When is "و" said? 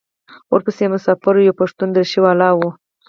2.57-2.59